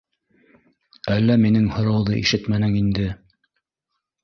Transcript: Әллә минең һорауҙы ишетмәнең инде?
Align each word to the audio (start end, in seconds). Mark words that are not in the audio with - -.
Әллә 1.15 1.35
минең 1.43 1.69
һорауҙы 1.77 2.17
ишетмәнең 2.23 2.75
инде? 2.83 3.09